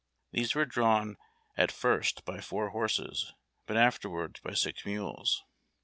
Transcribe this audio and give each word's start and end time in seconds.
These 0.31 0.55
were 0.55 0.65
drawn 0.65 1.17
at 1.55 1.71
first 1.71 2.25
by 2.25 2.41
four 2.41 2.69
horses, 2.69 3.33
but 3.67 3.77
afterwards 3.77 4.39
by 4.39 4.55
six 4.55 4.83
mules. 4.83 5.43